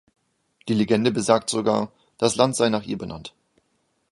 Die 0.67 0.73
Legende 0.73 1.11
besagt 1.11 1.51
sogar, 1.51 1.91
das 2.17 2.35
Land 2.35 2.55
sei 2.55 2.69
nach 2.69 2.81
ihr 2.87 2.97
benannt. 2.97 3.35